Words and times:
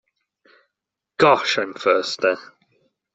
Gosh, 1.19 1.59
I'm 1.59 1.75
thirsty. 1.75 2.33